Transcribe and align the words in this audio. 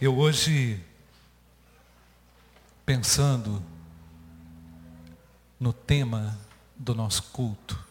Eu 0.00 0.16
hoje, 0.16 0.80
pensando 2.86 3.60
no 5.58 5.72
tema 5.72 6.38
do 6.76 6.94
nosso 6.94 7.24
culto, 7.32 7.84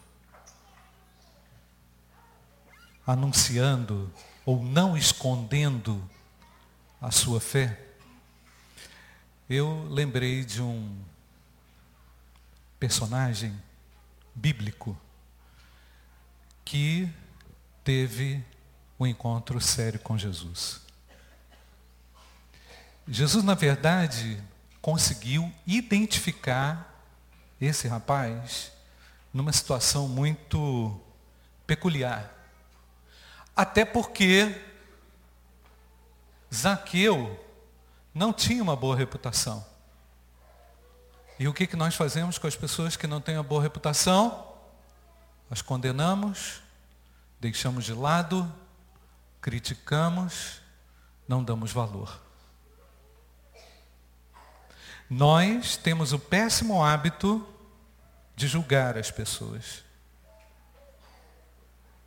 anunciando 3.06 4.10
ou 4.46 4.62
não 4.62 4.96
escondendo 4.96 6.02
a 6.98 7.10
sua 7.10 7.42
fé, 7.42 7.78
eu 9.46 9.86
lembrei 9.90 10.46
de 10.46 10.62
um 10.62 10.98
personagem 12.80 13.54
bíblico 14.34 14.98
que 16.64 17.06
teve 17.84 18.42
um 18.98 19.06
encontro 19.06 19.60
sério 19.60 20.00
com 20.00 20.16
Jesus. 20.16 20.87
Jesus, 23.10 23.42
na 23.42 23.54
verdade, 23.54 24.42
conseguiu 24.82 25.50
identificar 25.66 27.02
esse 27.58 27.88
rapaz 27.88 28.70
numa 29.32 29.50
situação 29.50 30.06
muito 30.06 31.00
peculiar. 31.66 32.30
Até 33.56 33.84
porque 33.84 34.60
Zaqueu 36.54 37.42
não 38.14 38.32
tinha 38.32 38.62
uma 38.62 38.76
boa 38.76 38.94
reputação. 38.94 39.64
E 41.38 41.48
o 41.48 41.54
que, 41.54 41.66
que 41.66 41.76
nós 41.76 41.94
fazemos 41.94 42.36
com 42.36 42.46
as 42.46 42.56
pessoas 42.56 42.94
que 42.94 43.06
não 43.06 43.20
têm 43.22 43.36
uma 43.36 43.42
boa 43.42 43.62
reputação? 43.62 44.52
Nós 45.48 45.62
condenamos, 45.62 46.60
deixamos 47.40 47.86
de 47.86 47.94
lado, 47.94 48.52
criticamos, 49.40 50.60
não 51.26 51.42
damos 51.42 51.72
valor. 51.72 52.27
Nós 55.08 55.76
temos 55.76 56.12
o 56.12 56.18
péssimo 56.18 56.84
hábito 56.84 57.46
de 58.36 58.46
julgar 58.46 58.98
as 58.98 59.10
pessoas. 59.10 59.82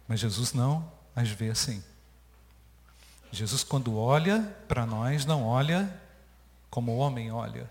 Mas 0.07 0.19
Jesus 0.19 0.53
não 0.53 0.91
as 1.15 1.29
vê 1.29 1.49
assim. 1.49 1.83
Jesus, 3.31 3.63
quando 3.63 3.97
olha 3.97 4.41
para 4.67 4.85
nós, 4.85 5.25
não 5.25 5.45
olha 5.45 5.91
como 6.69 6.91
o 6.91 6.97
homem 6.97 7.31
olha. 7.31 7.69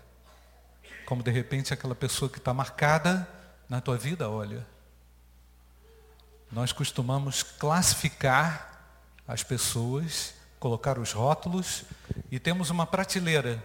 Como 1.05 1.23
de 1.23 1.31
repente 1.31 1.73
aquela 1.73 1.95
pessoa 1.95 2.29
que 2.29 2.37
está 2.37 2.53
marcada 2.53 3.27
na 3.69 3.79
tua 3.79 3.97
vida 3.97 4.29
olha. 4.29 4.65
Nós 6.51 6.73
costumamos 6.73 7.41
classificar 7.41 8.85
as 9.27 9.43
pessoas, 9.43 10.33
colocar 10.59 10.99
os 10.99 11.13
rótulos 11.13 11.83
e 12.29 12.39
temos 12.39 12.69
uma 12.69 12.85
prateleira 12.85 13.63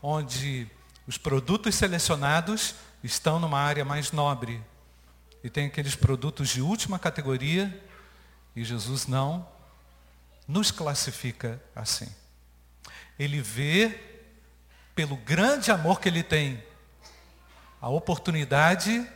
onde 0.00 0.70
os 1.12 1.18
produtos 1.18 1.74
selecionados 1.74 2.74
estão 3.04 3.38
numa 3.38 3.60
área 3.60 3.84
mais 3.84 4.12
nobre. 4.12 4.64
E 5.44 5.50
tem 5.50 5.66
aqueles 5.66 5.94
produtos 5.94 6.48
de 6.48 6.62
última 6.62 6.98
categoria. 6.98 7.84
E 8.56 8.64
Jesus 8.64 9.06
não 9.06 9.46
nos 10.48 10.70
classifica 10.70 11.62
assim. 11.76 12.08
Ele 13.18 13.42
vê, 13.42 14.00
pelo 14.94 15.14
grande 15.18 15.70
amor 15.70 16.00
que 16.00 16.08
ele 16.08 16.22
tem, 16.22 16.64
a 17.78 17.90
oportunidade 17.90 19.06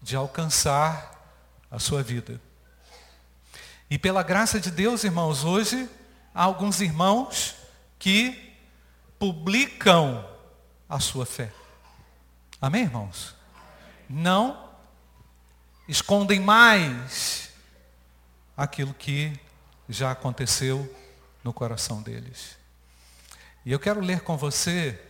de 0.00 0.16
alcançar 0.16 1.36
a 1.70 1.78
sua 1.78 2.02
vida. 2.02 2.40
E 3.90 3.98
pela 3.98 4.22
graça 4.22 4.58
de 4.58 4.70
Deus, 4.70 5.04
irmãos, 5.04 5.44
hoje 5.44 5.86
há 6.34 6.44
alguns 6.44 6.80
irmãos 6.80 7.56
que 7.98 8.56
publicam 9.18 10.29
a 10.90 10.98
sua 10.98 11.24
fé. 11.24 11.52
Amém, 12.60 12.82
irmãos? 12.82 13.36
Não 14.08 14.68
escondem 15.88 16.40
mais 16.40 17.50
aquilo 18.56 18.92
que 18.92 19.38
já 19.88 20.10
aconteceu 20.10 20.92
no 21.44 21.52
coração 21.52 22.02
deles. 22.02 22.56
E 23.64 23.70
eu 23.70 23.78
quero 23.78 24.00
ler 24.00 24.22
com 24.22 24.36
você 24.36 25.00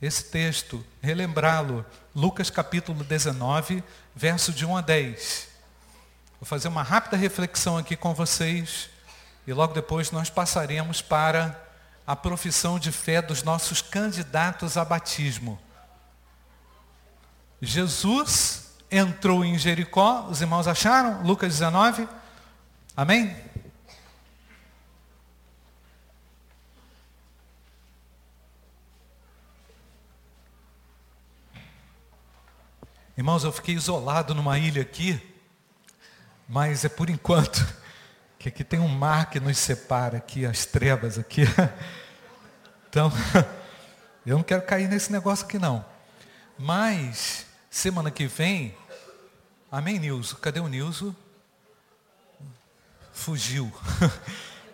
esse 0.00 0.24
texto, 0.24 0.84
relembrá-lo, 1.02 1.84
Lucas 2.14 2.50
capítulo 2.50 3.04
19, 3.04 3.84
verso 4.14 4.52
de 4.52 4.64
1 4.64 4.76
a 4.76 4.80
10. 4.80 5.48
Vou 6.40 6.46
fazer 6.46 6.68
uma 6.68 6.82
rápida 6.82 7.16
reflexão 7.16 7.76
aqui 7.76 7.94
com 7.94 8.14
vocês 8.14 8.88
e 9.46 9.52
logo 9.52 9.74
depois 9.74 10.10
nós 10.10 10.30
passaremos 10.30 11.00
para 11.02 11.65
a 12.06 12.14
profissão 12.14 12.78
de 12.78 12.92
fé 12.92 13.20
dos 13.20 13.42
nossos 13.42 13.82
candidatos 13.82 14.76
a 14.76 14.84
batismo. 14.84 15.58
Jesus 17.60 18.76
entrou 18.90 19.44
em 19.44 19.58
Jericó, 19.58 20.26
os 20.30 20.40
irmãos 20.40 20.68
acharam? 20.68 21.22
Lucas 21.22 21.52
19? 21.54 22.08
Amém? 22.96 23.36
Irmãos, 33.16 33.42
eu 33.44 33.50
fiquei 33.50 33.74
isolado 33.74 34.34
numa 34.34 34.58
ilha 34.58 34.82
aqui, 34.82 35.18
mas 36.46 36.84
é 36.84 36.88
por 36.88 37.08
enquanto 37.08 37.66
que 38.46 38.50
aqui 38.50 38.62
tem 38.62 38.78
um 38.78 38.86
mar 38.86 39.28
que 39.28 39.40
nos 39.40 39.58
separa 39.58 40.18
aqui, 40.18 40.46
as 40.46 40.64
trevas 40.64 41.18
aqui. 41.18 41.42
Então, 42.88 43.12
eu 44.24 44.38
não 44.38 44.42
quero 44.42 44.62
cair 44.62 44.88
nesse 44.88 45.12
negócio 45.12 45.44
aqui 45.44 45.58
não. 45.58 45.84
Mas, 46.58 47.44
semana 47.68 48.10
que 48.10 48.26
vem, 48.26 48.74
amém, 49.70 49.98
Nilson? 49.98 50.36
Cadê 50.36 50.60
o 50.60 50.68
Nilson? 50.68 51.14
Fugiu. 53.12 53.70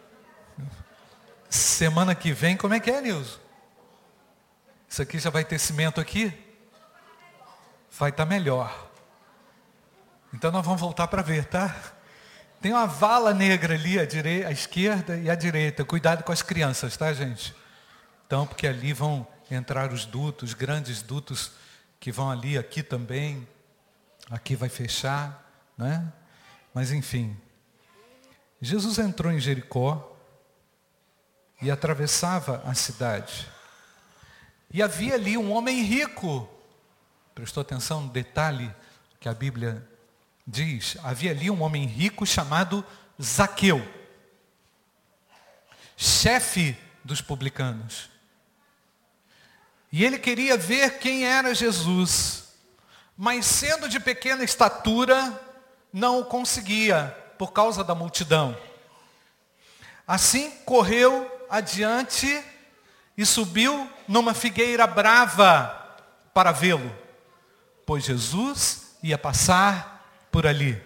Semana 1.50 2.14
que 2.14 2.32
vem, 2.32 2.56
como 2.56 2.74
é 2.74 2.78
que 2.78 2.92
é, 2.92 3.00
Nilson? 3.00 3.40
Isso 4.88 5.02
aqui 5.02 5.18
já 5.18 5.30
vai 5.30 5.44
ter 5.44 5.58
cimento 5.58 6.00
aqui? 6.00 6.32
Vai 7.90 8.10
estar 8.10 8.24
tá 8.24 8.30
melhor. 8.30 8.88
Então 10.32 10.52
nós 10.52 10.64
vamos 10.64 10.80
voltar 10.80 11.08
para 11.08 11.22
ver, 11.22 11.46
tá? 11.46 11.74
Tem 12.62 12.72
uma 12.72 12.86
vala 12.86 13.34
negra 13.34 13.74
ali 13.74 13.98
à, 13.98 14.06
direita, 14.06 14.46
à 14.46 14.52
esquerda 14.52 15.16
e 15.16 15.28
à 15.28 15.34
direita. 15.34 15.84
Cuidado 15.84 16.22
com 16.22 16.30
as 16.30 16.42
crianças, 16.42 16.96
tá, 16.96 17.12
gente? 17.12 17.52
Então, 18.24 18.46
porque 18.46 18.68
ali 18.68 18.92
vão 18.92 19.26
entrar 19.50 19.92
os 19.92 20.04
dutos, 20.04 20.54
grandes 20.54 21.02
dutos 21.02 21.50
que 21.98 22.12
vão 22.12 22.30
ali, 22.30 22.56
aqui 22.56 22.80
também. 22.80 23.48
Aqui 24.30 24.54
vai 24.54 24.68
fechar, 24.68 25.44
né? 25.76 26.12
Mas 26.72 26.92
enfim. 26.92 27.36
Jesus 28.60 28.96
entrou 29.00 29.32
em 29.32 29.40
Jericó 29.40 30.16
e 31.60 31.68
atravessava 31.68 32.62
a 32.64 32.74
cidade. 32.74 33.48
E 34.72 34.80
havia 34.80 35.14
ali 35.14 35.36
um 35.36 35.50
homem 35.50 35.82
rico. 35.82 36.48
Prestou 37.34 37.60
atenção 37.60 38.02
no 38.02 38.12
detalhe 38.12 38.72
que 39.18 39.28
a 39.28 39.34
Bíblia 39.34 39.84
diz, 40.46 40.96
havia 41.02 41.30
ali 41.30 41.50
um 41.50 41.62
homem 41.62 41.86
rico 41.86 42.26
chamado 42.26 42.84
Zaqueu, 43.20 43.86
chefe 45.96 46.76
dos 47.04 47.20
publicanos. 47.20 48.10
E 49.90 50.04
ele 50.04 50.18
queria 50.18 50.56
ver 50.56 50.98
quem 50.98 51.26
era 51.26 51.54
Jesus, 51.54 52.54
mas 53.16 53.44
sendo 53.44 53.88
de 53.88 54.00
pequena 54.00 54.42
estatura, 54.42 55.40
não 55.92 56.20
o 56.20 56.24
conseguia 56.24 57.16
por 57.38 57.52
causa 57.52 57.84
da 57.84 57.94
multidão. 57.94 58.56
Assim 60.06 60.50
correu 60.64 61.30
adiante 61.50 62.42
e 63.16 63.26
subiu 63.26 63.88
numa 64.08 64.32
figueira 64.32 64.86
brava 64.86 65.78
para 66.32 66.50
vê-lo, 66.50 66.90
pois 67.84 68.04
Jesus 68.04 68.96
ia 69.02 69.18
passar 69.18 69.91
por 70.32 70.46
ali. 70.46 70.82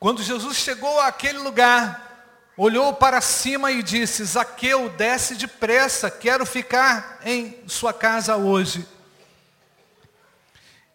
Quando 0.00 0.22
Jesus 0.22 0.56
chegou 0.56 0.98
àquele 0.98 1.38
lugar, 1.38 2.50
olhou 2.56 2.94
para 2.94 3.20
cima 3.20 3.70
e 3.70 3.82
disse: 3.82 4.24
Zaqueu, 4.24 4.88
desce 4.88 5.36
depressa, 5.36 6.10
quero 6.10 6.46
ficar 6.46 7.20
em 7.22 7.62
sua 7.68 7.92
casa 7.92 8.36
hoje. 8.36 8.88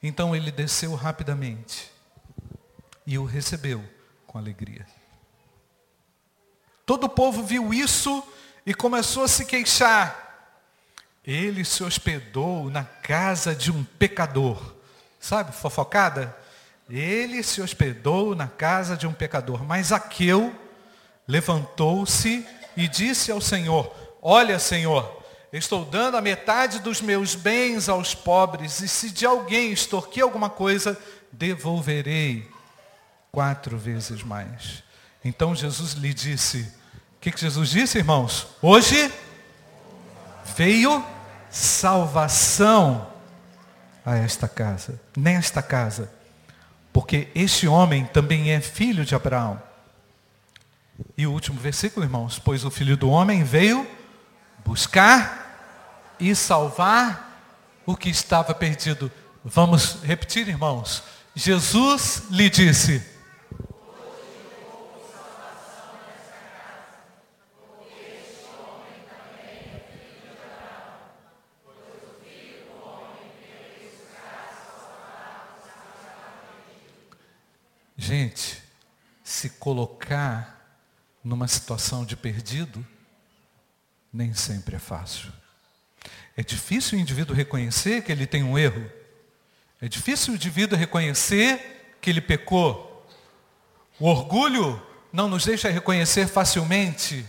Então 0.02 0.36
ele 0.36 0.52
desceu 0.52 0.94
rapidamente 0.96 1.92
e 3.06 3.18
o 3.18 3.26
recebeu 3.26 3.84
com 4.26 4.40
alegria. 4.40 4.86
Todo 6.86 7.06
o 7.06 7.10
povo 7.10 7.44
viu 7.44 7.74
isso 7.74 8.24
e 8.66 8.74
começou 8.74 9.24
a 9.24 9.28
se 9.28 9.46
queixar. 9.46 10.24
Ele 11.24 11.66
se 11.66 11.84
hospedou 11.84 12.70
na 12.70 12.84
casa 12.84 13.56
de 13.56 13.72
um 13.72 13.84
pecador. 13.84 14.76
Sabe, 15.20 15.52
fofocada? 15.52 16.36
Ele 16.90 17.42
se 17.42 17.62
hospedou 17.62 18.36
na 18.36 18.48
casa 18.48 18.96
de 18.96 19.08
um 19.08 19.14
pecador, 19.14 19.64
mas 19.64 19.92
Aqueu 19.92 20.54
levantou-se 21.28 22.46
e 22.78 22.88
disse 22.88 23.32
ao 23.32 23.42
Senhor: 23.42 23.94
Olha, 24.22 24.60
Senhor, 24.60 25.24
estou 25.52 25.84
dando 25.84 26.18
a 26.18 26.22
metade 26.22 26.80
dos 26.80 27.02
meus 27.02 27.34
bens 27.34 27.90
aos 27.90 28.14
pobres, 28.14 28.82
e 28.82 28.88
se 28.88 29.10
de 29.10 29.26
alguém 29.26 29.72
extorquir 29.72 30.24
alguma 30.24 30.50
coisa, 30.50 31.00
devolverei 31.32 32.48
quatro 33.32 33.78
vezes 33.78 34.24
mais. 34.24 34.84
Então 35.24 35.56
Jesus 35.56 35.94
lhe 35.94 36.14
disse, 36.14 36.72
o 37.18 37.20
que, 37.20 37.32
que 37.32 37.42
Jesus 37.42 37.70
disse, 37.70 37.98
irmãos? 37.98 38.48
Hoje 38.62 39.12
veio 40.56 41.04
salvação 41.50 43.12
a 44.06 44.16
esta 44.16 44.48
casa, 44.48 45.02
nesta 45.18 45.62
casa, 45.62 46.14
porque 46.96 47.28
este 47.36 47.68
homem 47.68 48.06
também 48.06 48.52
é 48.52 48.62
filho 48.62 49.04
de 49.04 49.14
Abraão. 49.14 49.62
E 51.18 51.28
o 51.28 51.32
último 51.34 51.60
versículo, 51.60 52.06
irmãos, 52.06 52.40
pois 52.40 52.64
o 52.64 52.72
filho 52.72 52.96
do 52.96 53.10
homem 53.10 53.44
veio 53.44 53.86
buscar 54.64 56.16
e 56.18 56.34
salvar 56.34 57.52
o 57.86 57.98
que 57.98 58.08
estava 58.10 58.54
perdido. 58.54 59.12
Vamos 59.44 59.98
repetir, 60.04 60.48
irmãos. 60.48 61.04
Jesus 61.36 62.24
lhe 62.30 62.50
disse: 62.50 63.04
Gente, 78.06 78.62
se 79.24 79.50
colocar 79.66 80.80
numa 81.24 81.48
situação 81.48 82.06
de 82.06 82.16
perdido, 82.16 82.86
nem 84.14 84.32
sempre 84.32 84.76
é 84.76 84.80
fácil. 84.80 85.34
É 86.38 86.44
difícil 86.44 86.96
o 87.00 87.02
indivíduo 87.02 87.36
reconhecer 87.36 88.04
que 88.04 88.12
ele 88.12 88.28
tem 88.28 88.44
um 88.44 88.60
erro. 88.60 88.88
É 89.82 89.88
difícil 89.88 90.34
o 90.34 90.36
indivíduo 90.36 90.78
reconhecer 90.78 91.96
que 92.00 92.12
ele 92.12 92.22
pecou. 92.22 93.10
O 94.00 94.06
orgulho 94.06 94.80
não 95.12 95.28
nos 95.28 95.46
deixa 95.46 95.68
reconhecer 95.72 96.28
facilmente 96.28 97.26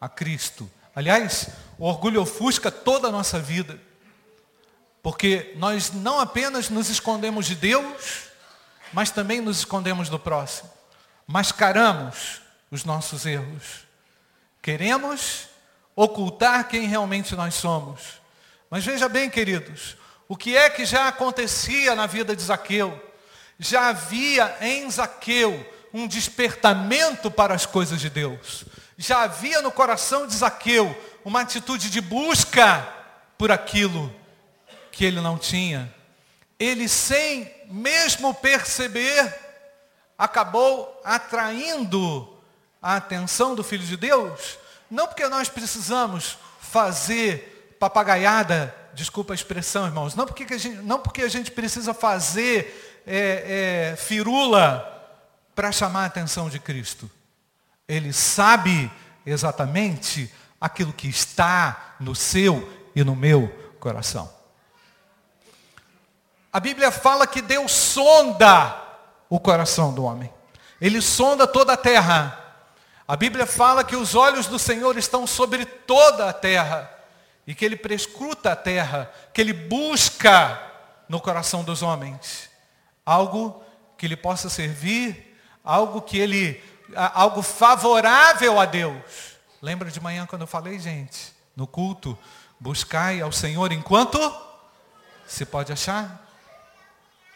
a 0.00 0.08
Cristo. 0.08 0.68
Aliás, 0.92 1.50
o 1.78 1.86
orgulho 1.86 2.20
ofusca 2.20 2.68
toda 2.68 3.06
a 3.06 3.12
nossa 3.12 3.38
vida. 3.38 3.80
Porque 5.04 5.54
nós 5.54 5.92
não 5.92 6.18
apenas 6.18 6.68
nos 6.68 6.90
escondemos 6.90 7.46
de 7.46 7.54
Deus, 7.54 8.24
mas 8.92 9.12
também 9.12 9.40
nos 9.40 9.58
escondemos 9.58 10.08
do 10.08 10.18
próximo. 10.18 10.75
Mascaramos 11.26 12.40
os 12.70 12.84
nossos 12.84 13.26
erros. 13.26 13.86
Queremos 14.62 15.48
ocultar 15.94 16.68
quem 16.68 16.86
realmente 16.86 17.34
nós 17.34 17.54
somos. 17.54 18.20
Mas 18.70 18.84
veja 18.84 19.08
bem, 19.08 19.30
queridos, 19.30 19.96
o 20.28 20.36
que 20.36 20.56
é 20.56 20.68
que 20.68 20.84
já 20.84 21.08
acontecia 21.08 21.94
na 21.94 22.06
vida 22.06 22.34
de 22.34 22.42
Zaqueu? 22.42 23.02
Já 23.58 23.88
havia 23.88 24.56
em 24.60 24.90
Zaqueu 24.90 25.74
um 25.92 26.06
despertamento 26.06 27.30
para 27.30 27.54
as 27.54 27.64
coisas 27.64 28.00
de 28.00 28.10
Deus. 28.10 28.64
Já 28.98 29.22
havia 29.22 29.62
no 29.62 29.72
coração 29.72 30.26
de 30.26 30.34
Zaqueu 30.34 30.94
uma 31.24 31.40
atitude 31.40 31.90
de 31.90 32.00
busca 32.00 32.86
por 33.38 33.50
aquilo 33.50 34.14
que 34.92 35.04
ele 35.04 35.20
não 35.20 35.38
tinha 35.38 35.94
ele 36.58 36.88
sem 36.88 37.50
mesmo 37.68 38.32
perceber, 38.34 39.45
acabou 40.18 41.00
atraindo 41.04 42.28
a 42.80 42.96
atenção 42.96 43.54
do 43.54 43.64
Filho 43.64 43.84
de 43.84 43.96
Deus, 43.96 44.58
não 44.90 45.06
porque 45.06 45.26
nós 45.28 45.48
precisamos 45.48 46.38
fazer 46.60 47.76
papagaiada, 47.78 48.74
desculpa 48.94 49.32
a 49.32 49.34
expressão, 49.34 49.86
irmãos, 49.86 50.14
não 50.14 50.26
porque, 50.26 50.54
a, 50.54 50.58
gente, 50.58 50.76
não 50.78 50.98
porque 50.98 51.22
a 51.22 51.28
gente 51.28 51.50
precisa 51.50 51.92
fazer 51.92 53.02
é, 53.06 53.92
é, 53.92 53.96
firula 53.96 54.92
para 55.54 55.72
chamar 55.72 56.04
a 56.04 56.06
atenção 56.06 56.48
de 56.48 56.58
Cristo. 56.58 57.10
Ele 57.88 58.12
sabe 58.12 58.90
exatamente 59.24 60.32
aquilo 60.60 60.92
que 60.92 61.08
está 61.08 61.96
no 62.00 62.14
seu 62.14 62.70
e 62.94 63.04
no 63.04 63.14
meu 63.14 63.48
coração. 63.78 64.32
A 66.52 66.58
Bíblia 66.58 66.90
fala 66.90 67.26
que 67.26 67.42
Deus 67.42 67.70
sonda 67.72 68.85
o 69.28 69.40
coração 69.40 69.92
do 69.92 70.04
homem. 70.04 70.32
Ele 70.80 71.00
sonda 71.00 71.46
toda 71.46 71.72
a 71.72 71.76
terra. 71.76 72.38
A 73.08 73.16
Bíblia 73.16 73.46
fala 73.46 73.84
que 73.84 73.96
os 73.96 74.14
olhos 74.14 74.46
do 74.46 74.58
Senhor 74.58 74.96
estão 74.98 75.26
sobre 75.26 75.64
toda 75.64 76.28
a 76.28 76.32
terra. 76.32 76.90
E 77.46 77.54
que 77.54 77.64
Ele 77.64 77.76
prescruta 77.76 78.52
a 78.52 78.56
terra. 78.56 79.10
Que 79.32 79.40
Ele 79.40 79.52
busca 79.52 80.60
no 81.08 81.20
coração 81.20 81.64
dos 81.64 81.82
homens. 81.82 82.50
Algo 83.04 83.62
que 83.96 84.06
Ele 84.06 84.16
possa 84.16 84.48
servir. 84.48 85.38
Algo 85.64 86.02
que 86.02 86.18
Ele... 86.18 86.62
Algo 86.94 87.42
favorável 87.42 88.60
a 88.60 88.64
Deus. 88.64 89.36
Lembra 89.62 89.90
de 89.90 90.00
manhã 90.00 90.26
quando 90.26 90.42
eu 90.42 90.46
falei, 90.46 90.78
gente? 90.78 91.32
No 91.54 91.66
culto. 91.66 92.16
Buscai 92.60 93.20
ao 93.20 93.32
Senhor 93.32 93.72
enquanto 93.72 94.18
se 95.26 95.44
pode 95.44 95.72
achar 95.72 96.24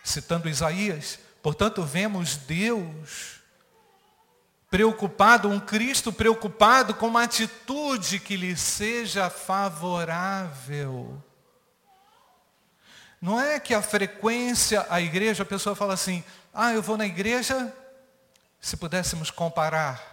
citando 0.03 0.49
Isaías. 0.49 1.19
Portanto, 1.43 1.83
vemos 1.83 2.37
Deus 2.37 3.41
preocupado, 4.71 5.49
um 5.49 5.59
Cristo 5.59 6.13
preocupado 6.13 6.95
com 6.95 7.09
uma 7.09 7.25
atitude 7.25 8.21
que 8.21 8.37
lhe 8.37 8.57
seja 8.57 9.29
favorável. 9.29 11.21
Não 13.21 13.41
é 13.41 13.59
que 13.59 13.75
a 13.75 13.83
frequência 13.83 14.87
à 14.89 15.01
igreja, 15.01 15.43
a 15.43 15.47
pessoa 15.47 15.75
fala 15.75 15.95
assim, 15.95 16.23
ah, 16.55 16.73
eu 16.73 16.81
vou 16.81 16.97
na 16.97 17.05
igreja, 17.05 17.75
se 18.61 18.77
pudéssemos 18.77 19.31
comparar 19.31 20.11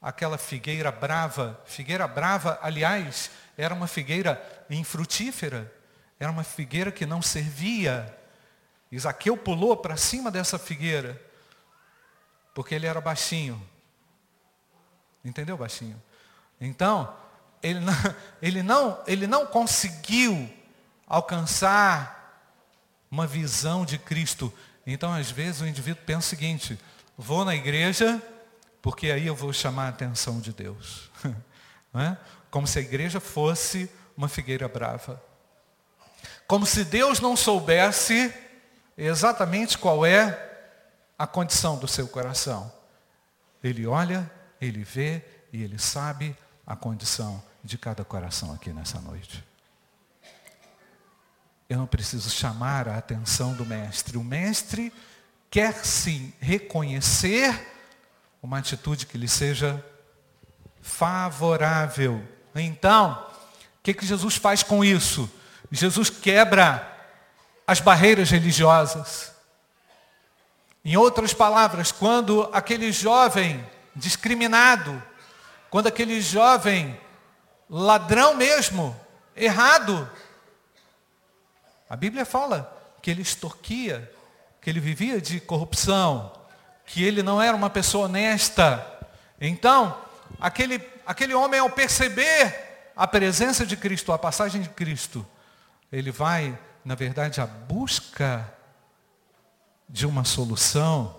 aquela 0.00 0.38
figueira 0.38 0.90
brava, 0.90 1.60
figueira 1.64 2.06
brava, 2.06 2.58
aliás, 2.62 3.30
era 3.56 3.74
uma 3.74 3.86
figueira 3.86 4.40
infrutífera, 4.70 5.70
era 6.18 6.30
uma 6.30 6.44
figueira 6.44 6.92
que 6.92 7.04
não 7.04 7.20
servia 7.20 8.16
Isaqueu 8.92 9.38
pulou 9.38 9.74
para 9.74 9.96
cima 9.96 10.30
dessa 10.30 10.58
figueira, 10.58 11.20
porque 12.54 12.74
ele 12.74 12.86
era 12.86 13.00
baixinho. 13.00 13.60
Entendeu, 15.24 15.56
baixinho? 15.56 16.00
Então, 16.60 17.16
ele 17.62 17.80
não, 17.80 17.94
ele 18.42 18.62
não, 18.62 19.02
ele 19.06 19.26
não 19.26 19.46
conseguiu 19.46 20.48
alcançar 21.06 22.20
uma 23.10 23.26
visão 23.26 23.86
de 23.86 23.96
Cristo. 23.96 24.52
Então, 24.86 25.12
às 25.12 25.30
vezes, 25.30 25.62
o 25.62 25.66
indivíduo 25.66 26.02
pensa 26.04 26.26
o 26.26 26.30
seguinte, 26.30 26.78
vou 27.16 27.46
na 27.46 27.54
igreja, 27.54 28.22
porque 28.82 29.10
aí 29.10 29.26
eu 29.26 29.34
vou 29.34 29.54
chamar 29.54 29.86
a 29.86 29.88
atenção 29.88 30.38
de 30.38 30.52
Deus. 30.52 31.10
É? 31.94 32.16
Como 32.50 32.66
se 32.66 32.78
a 32.78 32.80
igreja 32.80 33.20
fosse 33.20 33.90
uma 34.16 34.26
figueira 34.26 34.66
brava. 34.66 35.22
Como 36.46 36.64
se 36.64 36.86
Deus 36.86 37.20
não 37.20 37.36
soubesse 37.36 38.32
exatamente 38.96 39.78
qual 39.78 40.04
é 40.04 40.50
a 41.18 41.26
condição 41.26 41.78
do 41.78 41.86
seu 41.86 42.08
coração. 42.08 42.72
Ele 43.62 43.86
olha, 43.86 44.30
ele 44.60 44.82
vê 44.82 45.22
e 45.52 45.62
ele 45.62 45.78
sabe 45.78 46.36
a 46.66 46.74
condição 46.74 47.42
de 47.62 47.78
cada 47.78 48.04
coração 48.04 48.52
aqui 48.52 48.72
nessa 48.72 49.00
noite. 49.00 49.44
Eu 51.68 51.78
não 51.78 51.86
preciso 51.86 52.28
chamar 52.28 52.88
a 52.88 52.98
atenção 52.98 53.54
do 53.54 53.64
mestre. 53.64 54.18
O 54.18 54.24
mestre 54.24 54.92
quer 55.50 55.84
sim 55.84 56.32
reconhecer 56.40 57.68
uma 58.42 58.58
atitude 58.58 59.06
que 59.06 59.16
lhe 59.16 59.28
seja 59.28 59.82
favorável. 60.82 62.22
Então, 62.54 63.12
o 63.78 63.82
que, 63.82 63.94
que 63.94 64.04
Jesus 64.04 64.36
faz 64.36 64.62
com 64.62 64.84
isso? 64.84 65.30
Jesus 65.70 66.10
quebra 66.10 66.91
as 67.72 67.80
barreiras 67.80 68.30
religiosas. 68.30 69.32
Em 70.84 70.96
outras 70.96 71.32
palavras, 71.32 71.90
quando 71.90 72.48
aquele 72.52 72.92
jovem 72.92 73.64
discriminado, 73.96 75.02
quando 75.70 75.86
aquele 75.86 76.20
jovem 76.20 77.00
ladrão 77.70 78.34
mesmo, 78.34 78.94
errado, 79.34 80.10
a 81.88 81.96
Bíblia 81.96 82.26
fala 82.26 82.70
que 83.00 83.10
ele 83.10 83.22
extorquia, 83.22 84.12
que 84.60 84.68
ele 84.68 84.80
vivia 84.80 85.20
de 85.20 85.40
corrupção, 85.40 86.30
que 86.84 87.02
ele 87.02 87.22
não 87.22 87.40
era 87.40 87.56
uma 87.56 87.70
pessoa 87.70 88.04
honesta. 88.04 88.84
Então, 89.40 89.98
aquele, 90.38 90.78
aquele 91.06 91.32
homem 91.32 91.60
ao 91.60 91.70
perceber 91.70 92.92
a 92.94 93.06
presença 93.06 93.64
de 93.64 93.76
Cristo, 93.76 94.12
a 94.12 94.18
passagem 94.18 94.60
de 94.60 94.68
Cristo, 94.68 95.26
ele 95.90 96.10
vai 96.10 96.58
na 96.84 96.94
verdade, 96.94 97.40
a 97.40 97.46
busca 97.46 98.52
de 99.88 100.06
uma 100.06 100.24
solução 100.24 101.16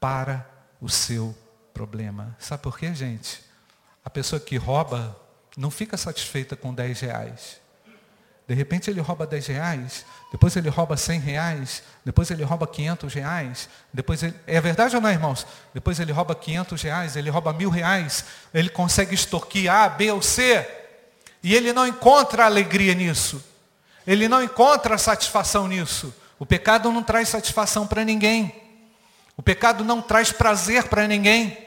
para 0.00 0.46
o 0.80 0.88
seu 0.88 1.36
problema. 1.72 2.36
Sabe 2.38 2.62
por 2.62 2.78
quê, 2.78 2.94
gente? 2.94 3.42
A 4.04 4.10
pessoa 4.10 4.40
que 4.40 4.56
rouba, 4.56 5.16
não 5.56 5.70
fica 5.70 5.96
satisfeita 5.96 6.56
com 6.56 6.74
10 6.74 7.00
reais. 7.00 7.60
De 8.46 8.54
repente 8.54 8.88
ele 8.88 9.00
rouba 9.00 9.26
10 9.26 9.46
reais, 9.48 10.06
depois 10.30 10.54
ele 10.54 10.68
rouba 10.68 10.96
100 10.96 11.18
reais, 11.18 11.82
depois 12.04 12.30
ele 12.30 12.44
rouba 12.44 12.66
500 12.66 13.14
reais, 13.14 13.68
depois 13.92 14.22
ele... 14.22 14.34
É 14.46 14.60
verdade 14.60 14.94
ou 14.94 15.02
não, 15.02 15.10
irmãos? 15.10 15.44
Depois 15.74 15.98
ele 15.98 16.12
rouba 16.12 16.34
500 16.34 16.82
reais, 16.82 17.16
ele 17.16 17.28
rouba 17.28 17.52
mil 17.52 17.70
reais, 17.70 18.24
ele 18.54 18.68
consegue 18.68 19.14
extorquir 19.14 19.72
A, 19.72 19.88
B 19.88 20.12
ou 20.12 20.22
C, 20.22 20.64
e 21.42 21.54
ele 21.54 21.72
não 21.72 21.86
encontra 21.86 22.44
alegria 22.44 22.94
nisso. 22.94 23.42
Ele 24.06 24.28
não 24.28 24.42
encontra 24.42 24.96
satisfação 24.96 25.66
nisso. 25.66 26.14
O 26.38 26.46
pecado 26.46 26.92
não 26.92 27.02
traz 27.02 27.28
satisfação 27.28 27.86
para 27.86 28.04
ninguém. 28.04 28.54
O 29.36 29.42
pecado 29.42 29.84
não 29.84 30.00
traz 30.00 30.32
prazer 30.32 30.84
para 30.84 31.06
ninguém. 31.06 31.66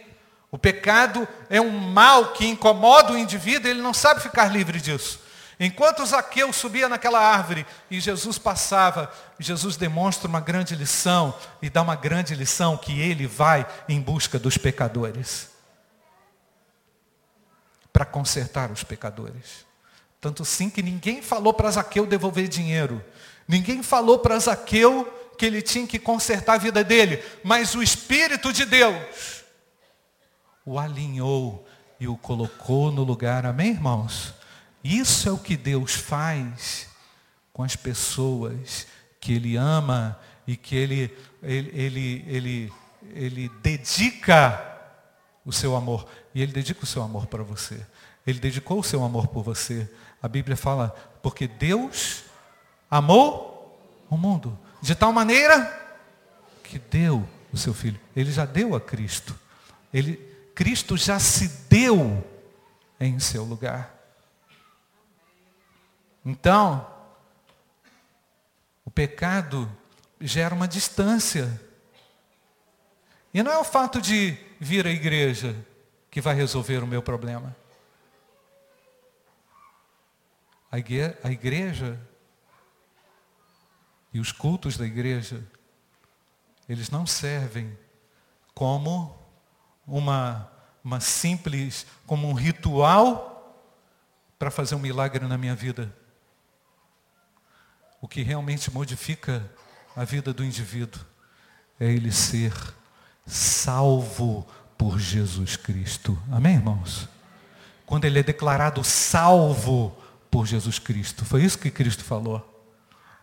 O 0.51 0.57
pecado 0.57 1.27
é 1.49 1.61
um 1.61 1.69
mal 1.69 2.33
que 2.33 2.47
incomoda 2.47 3.13
o 3.13 3.17
indivíduo, 3.17 3.69
ele 3.69 3.81
não 3.81 3.93
sabe 3.93 4.21
ficar 4.21 4.45
livre 4.45 4.81
disso. 4.81 5.19
Enquanto 5.59 6.05
Zaqueu 6.05 6.51
subia 6.53 6.87
naquela 6.87 7.19
árvore 7.19 7.67
e 7.91 7.99
Jesus 7.99 8.37
passava, 8.37 9.11
Jesus 9.37 9.75
demonstra 9.75 10.27
uma 10.27 10.39
grande 10.39 10.73
lição 10.73 11.37
e 11.61 11.69
dá 11.69 11.81
uma 11.81 11.97
grande 11.97 12.33
lição 12.33 12.77
que 12.77 12.99
ele 12.99 13.27
vai 13.27 13.67
em 13.87 13.99
busca 13.99 14.39
dos 14.39 14.57
pecadores 14.57 15.49
para 17.91 18.05
consertar 18.05 18.71
os 18.71 18.83
pecadores. 18.83 19.68
Tanto 20.21 20.43
sim 20.43 20.69
que 20.69 20.83
ninguém 20.83 21.21
falou 21.21 21.53
para 21.53 21.71
Zaqueu 21.71 22.05
devolver 22.05 22.47
dinheiro. 22.47 23.03
Ninguém 23.47 23.81
falou 23.81 24.19
para 24.19 24.39
Zaqueu 24.39 25.05
que 25.37 25.45
ele 25.45 25.61
tinha 25.61 25.87
que 25.87 25.97
consertar 25.97 26.55
a 26.55 26.57
vida 26.57 26.83
dele, 26.83 27.23
mas 27.43 27.73
o 27.73 27.81
Espírito 27.81 28.51
de 28.51 28.65
Deus 28.65 29.43
o 30.65 30.77
alinhou 30.77 31.65
e 31.99 32.07
o 32.07 32.15
colocou 32.17 32.91
no 32.91 33.03
lugar. 33.03 33.45
Amém, 33.45 33.71
irmãos? 33.71 34.33
Isso 34.83 35.27
é 35.27 35.31
o 35.31 35.37
que 35.37 35.57
Deus 35.57 35.93
faz 35.93 36.87
com 37.51 37.63
as 37.63 37.75
pessoas 37.75 38.85
que 39.19 39.33
Ele 39.33 39.55
ama 39.55 40.19
e 40.45 40.55
que 40.55 40.75
Ele, 40.75 41.17
ele, 41.41 41.71
ele, 41.73 42.25
ele, 42.27 42.73
ele 43.15 43.51
dedica 43.61 44.63
o 45.45 45.51
seu 45.51 45.75
amor. 45.75 46.07
E 46.35 46.41
Ele 46.41 46.51
dedica 46.51 46.83
o 46.83 46.87
seu 46.87 47.01
amor 47.01 47.25
para 47.27 47.43
você. 47.43 47.85
Ele 48.25 48.39
dedicou 48.39 48.79
o 48.79 48.83
seu 48.83 49.03
amor 49.03 49.27
por 49.27 49.43
você. 49.43 49.89
A 50.21 50.27
Bíblia 50.27 50.57
fala, 50.57 50.89
porque 51.21 51.47
Deus 51.47 52.23
amou 52.89 53.79
o 54.09 54.17
mundo. 54.17 54.57
De 54.81 54.95
tal 54.95 55.13
maneira 55.13 55.77
que 56.63 56.79
deu 56.79 57.27
o 57.51 57.57
seu 57.57 57.73
filho. 57.73 57.99
Ele 58.15 58.31
já 58.31 58.45
deu 58.45 58.75
a 58.75 58.81
Cristo. 58.81 59.37
Ele, 59.93 60.17
Cristo 60.53 60.97
já 60.97 61.19
se 61.19 61.47
deu 61.69 62.23
em 62.99 63.19
seu 63.19 63.43
lugar. 63.43 63.95
Então, 66.25 66.85
o 68.85 68.91
pecado 68.91 69.69
gera 70.19 70.53
uma 70.53 70.67
distância. 70.67 71.59
E 73.33 73.41
não 73.41 73.51
é 73.51 73.57
o 73.57 73.63
fato 73.63 74.01
de 74.01 74.37
vir 74.59 74.85
à 74.85 74.91
igreja 74.91 75.55
que 76.11 76.19
vai 76.19 76.35
resolver 76.35 76.83
o 76.83 76.87
meu 76.87 77.01
problema. 77.01 77.55
A 80.71 80.77
igreja 81.31 81.99
e 84.13 84.19
os 84.19 84.31
cultos 84.31 84.77
da 84.77 84.85
igreja, 84.85 85.43
eles 86.67 86.89
não 86.89 87.05
servem 87.05 87.77
como 88.53 89.17
uma, 89.87 90.51
uma 90.83 90.99
simples, 90.99 91.85
como 92.05 92.27
um 92.27 92.33
ritual 92.33 93.65
para 94.37 94.51
fazer 94.51 94.75
um 94.75 94.79
milagre 94.79 95.27
na 95.27 95.37
minha 95.37 95.55
vida 95.55 95.93
o 98.01 98.07
que 98.07 98.21
realmente 98.21 98.71
modifica 98.71 99.49
a 99.95 100.03
vida 100.03 100.33
do 100.33 100.43
indivíduo 100.43 101.01
é 101.79 101.85
ele 101.85 102.11
ser 102.11 102.53
salvo 103.25 104.47
por 104.77 104.99
Jesus 104.99 105.55
Cristo. 105.55 106.17
Amém, 106.31 106.55
irmãos? 106.55 107.07
Quando 107.85 108.05
ele 108.05 108.19
é 108.19 108.23
declarado 108.23 108.83
salvo 108.83 109.95
por 110.29 110.45
Jesus 110.45 110.79
Cristo. 110.79 111.25
Foi 111.25 111.43
isso 111.43 111.57
que 111.57 111.71
Cristo 111.71 112.03
falou. 112.03 112.45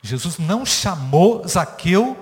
Jesus 0.03 0.39
não 0.39 0.65
chamou 0.65 1.47
Zaqueu 1.47 2.17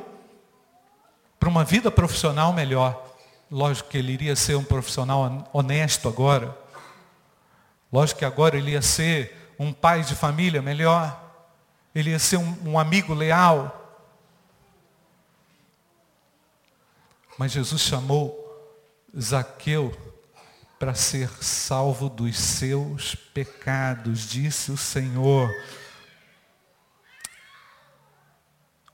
para 1.38 1.48
uma 1.48 1.64
vida 1.64 1.90
profissional 1.90 2.52
melhor. 2.52 3.02
Lógico 3.50 3.90
que 3.90 3.98
ele 3.98 4.12
iria 4.12 4.36
ser 4.36 4.56
um 4.56 4.64
profissional 4.64 5.48
honesto 5.52 6.08
agora. 6.08 6.56
Lógico 7.92 8.20
que 8.20 8.24
agora 8.24 8.56
ele 8.56 8.72
ia 8.72 8.82
ser 8.82 9.54
um 9.58 9.72
pai 9.72 10.02
de 10.02 10.14
família 10.14 10.60
melhor 10.60 11.24
ele 11.94 12.10
ia 12.10 12.18
ser 12.18 12.38
um, 12.38 12.70
um 12.70 12.78
amigo 12.78 13.14
leal. 13.14 13.80
Mas 17.38 17.52
Jesus 17.52 17.82
chamou 17.82 18.40
Zaqueu 19.18 19.96
para 20.84 20.92
ser 20.92 21.30
salvo 21.40 22.10
dos 22.10 22.36
seus 22.36 23.14
pecados, 23.14 24.28
disse 24.28 24.70
o 24.70 24.76
Senhor. 24.76 25.50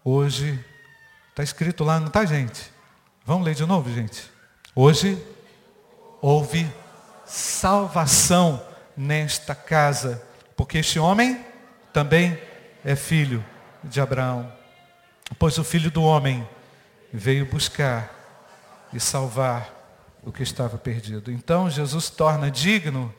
Hoje, 0.05 0.65
está 1.31 1.43
escrito 1.43 1.83
lá, 1.83 1.99
não 1.99 2.07
está, 2.07 2.25
gente? 2.25 2.71
Vamos 3.25 3.45
ler 3.45 3.57
de 3.57 3.67
novo, 3.67 3.93
gente? 3.93 4.31
Hoje 4.73 5.21
houve 6.23 6.73
salvação 7.27 8.65
nesta 8.97 9.53
casa, 9.53 10.23
porque 10.57 10.79
este 10.79 11.01
homem 11.01 11.45
também 11.93 12.41
é 12.85 12.95
filho 12.95 13.45
de 13.83 14.01
Abraão. 14.01 14.53
Pois 15.41 15.59
o 15.59 15.65
filho 15.65 15.91
do 15.91 16.05
homem 16.05 16.49
veio 17.13 17.47
buscar 17.47 18.15
e 18.93 19.01
salvar 19.01 19.80
o 20.25 20.33
que 20.33 20.43
estava 20.43 20.79
perdido. 20.79 21.31
Então 21.31 21.71
Jesus 21.71 22.11
torna 22.11 22.51
digno 22.51 23.15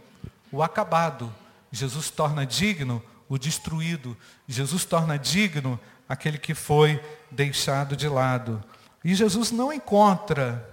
o 0.51 0.61
acabado. 0.61 1.33
Jesus 1.71 2.09
torna 2.09 2.45
digno 2.45 3.01
o 3.27 3.37
destruído. 3.37 4.17
Jesus 4.47 4.85
torna 4.85 5.17
digno 5.17 5.79
aquele 6.07 6.37
que 6.37 6.53
foi 6.53 7.01
deixado 7.29 7.95
de 7.95 8.07
lado. 8.07 8.63
E 9.03 9.15
Jesus 9.15 9.51
não 9.51 9.71
encontra 9.71 10.67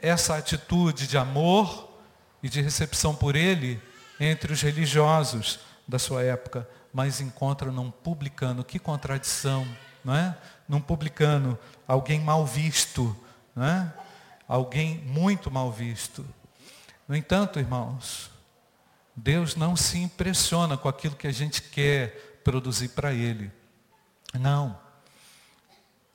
essa 0.00 0.36
atitude 0.36 1.06
de 1.06 1.18
amor 1.18 1.88
e 2.42 2.48
de 2.48 2.60
recepção 2.60 3.14
por 3.14 3.36
ele 3.36 3.80
entre 4.18 4.52
os 4.52 4.62
religiosos 4.62 5.60
da 5.86 5.98
sua 5.98 6.22
época 6.22 6.66
mas 6.92 7.20
encontra 7.20 7.70
num 7.70 7.90
publicano. 7.90 8.64
Que 8.64 8.78
contradição, 8.78 9.66
não 10.04 10.14
é? 10.14 10.36
Num 10.68 10.80
publicano, 10.80 11.58
alguém 11.86 12.20
mal 12.20 12.44
visto, 12.44 13.16
não 13.54 13.64
é? 13.64 13.92
Alguém 14.48 14.96
muito 15.04 15.50
mal 15.50 15.70
visto. 15.70 16.26
No 17.06 17.14
entanto, 17.14 17.58
irmãos, 17.58 18.30
Deus 19.14 19.54
não 19.54 19.76
se 19.76 19.98
impressiona 19.98 20.76
com 20.76 20.88
aquilo 20.88 21.14
que 21.14 21.26
a 21.26 21.32
gente 21.32 21.60
quer 21.60 22.40
produzir 22.42 22.88
para 22.88 23.12
Ele. 23.12 23.52
Não. 24.32 24.78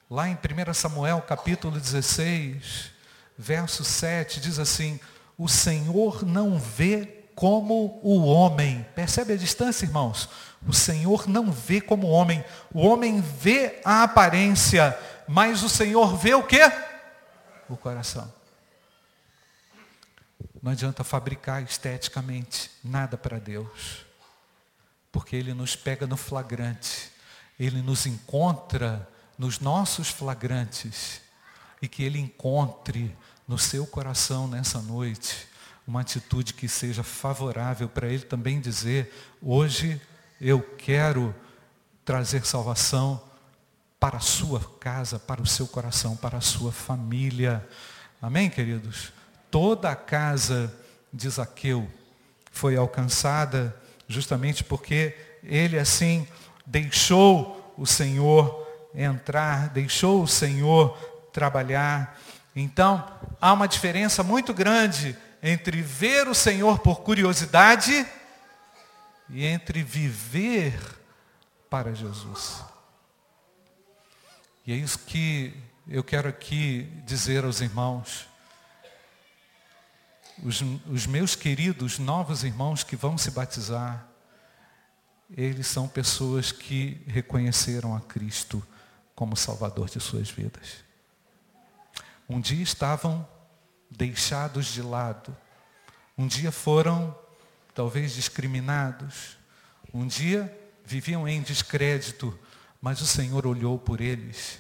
Lá 0.09 0.27
em 0.27 0.33
1 0.33 0.73
Samuel 0.73 1.21
capítulo 1.21 1.79
16, 1.79 2.91
verso 3.37 3.83
7, 3.83 4.39
diz 4.39 4.57
assim, 4.57 4.99
o 5.37 5.47
Senhor 5.47 6.25
não 6.25 6.57
vê 6.57 7.25
como 7.35 7.99
o 8.01 8.23
homem. 8.25 8.85
Percebe 8.95 9.33
a 9.33 9.37
distância, 9.37 9.85
irmãos? 9.85 10.29
O 10.67 10.73
Senhor 10.73 11.27
não 11.27 11.51
vê 11.51 11.81
como 11.81 12.07
o 12.07 12.11
homem. 12.11 12.43
O 12.73 12.81
homem 12.81 13.21
vê 13.21 13.79
a 13.83 14.03
aparência, 14.03 14.97
mas 15.27 15.61
o 15.61 15.69
Senhor 15.69 16.15
vê 16.17 16.33
o 16.33 16.43
quê? 16.43 16.61
O 17.69 17.77
coração. 17.77 18.31
Não 20.61 20.71
adianta 20.71 21.03
fabricar 21.03 21.61
esteticamente 21.63 22.71
nada 22.83 23.17
para 23.17 23.39
Deus. 23.39 24.05
Porque 25.11 25.35
Ele 25.35 25.53
nos 25.53 25.75
pega 25.75 26.07
no 26.07 26.17
flagrante. 26.17 27.11
Ele 27.59 27.81
nos 27.81 28.05
encontra 28.05 29.07
nos 29.37 29.59
nossos 29.59 30.09
flagrantes. 30.09 31.21
E 31.81 31.87
que 31.87 32.03
Ele 32.03 32.19
encontre 32.19 33.15
no 33.47 33.57
seu 33.57 33.85
coração 33.85 34.47
nessa 34.47 34.81
noite 34.81 35.47
uma 35.85 36.01
atitude 36.01 36.53
que 36.53 36.67
seja 36.67 37.03
favorável 37.03 37.89
para 37.89 38.07
ele 38.07 38.23
também 38.23 38.59
dizer: 38.59 39.13
hoje 39.41 40.01
eu 40.39 40.61
quero 40.61 41.35
trazer 42.05 42.45
salvação 42.45 43.21
para 44.03 44.17
a 44.17 44.19
sua 44.19 44.59
casa, 44.81 45.17
para 45.17 45.41
o 45.41 45.45
seu 45.47 45.65
coração, 45.65 46.13
para 46.13 46.39
a 46.39 46.41
sua 46.41 46.73
família. 46.73 47.65
Amém, 48.21 48.49
queridos? 48.49 49.13
Toda 49.49 49.89
a 49.89 49.95
casa 49.95 50.77
de 51.13 51.29
Zaqueu 51.29 51.89
foi 52.51 52.75
alcançada 52.75 53.73
justamente 54.05 54.61
porque 54.61 55.15
ele 55.41 55.79
assim 55.79 56.27
deixou 56.65 57.73
o 57.77 57.85
Senhor 57.85 58.67
entrar, 58.93 59.69
deixou 59.69 60.21
o 60.21 60.27
Senhor 60.27 60.97
trabalhar. 61.31 62.19
Então, 62.53 63.09
há 63.39 63.53
uma 63.53 63.69
diferença 63.69 64.21
muito 64.21 64.53
grande 64.53 65.15
entre 65.41 65.81
ver 65.81 66.27
o 66.27 66.35
Senhor 66.35 66.79
por 66.79 66.99
curiosidade 67.03 68.05
e 69.29 69.45
entre 69.45 69.81
viver 69.81 70.77
para 71.69 71.95
Jesus. 71.95 72.72
E 74.65 74.71
é 74.71 74.75
isso 74.77 74.99
que 74.99 75.53
eu 75.85 76.01
quero 76.01 76.29
aqui 76.29 76.83
dizer 77.05 77.43
aos 77.43 77.59
irmãos. 77.59 78.27
Os, 80.41 80.61
os, 80.89 81.05
meus 81.05 81.35
queridos 81.35 81.99
novos 81.99 82.45
irmãos 82.45 82.81
que 82.81 82.95
vão 82.95 83.17
se 83.17 83.29
batizar, 83.29 84.07
eles 85.29 85.67
são 85.67 85.87
pessoas 85.87 86.53
que 86.53 87.01
reconheceram 87.07 87.93
a 87.93 87.99
Cristo 87.99 88.65
como 89.13 89.35
Salvador 89.35 89.89
de 89.89 89.99
suas 89.99 90.29
vidas. 90.29 90.83
Um 92.29 92.39
dia 92.39 92.63
estavam 92.63 93.27
deixados 93.91 94.67
de 94.67 94.81
lado, 94.81 95.35
um 96.17 96.25
dia 96.25 96.53
foram 96.53 97.13
talvez 97.75 98.13
discriminados, 98.13 99.37
um 99.93 100.07
dia 100.07 100.57
viviam 100.85 101.27
em 101.27 101.41
descrédito, 101.41 102.37
mas 102.83 102.99
o 102.99 103.07
Senhor 103.07 103.47
olhou 103.47 103.79
por 103.79 104.01
eles 104.01 104.59